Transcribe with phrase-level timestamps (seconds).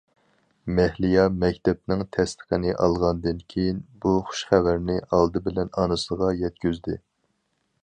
[0.77, 6.99] مەھلىيا مەكتەپنىڭ تەستىقىنى ئالغاندىن كېيىن، بۇ خۇش خەۋەرنى ئالدى بىلەن ئانىسىغا يەتكۈزدى.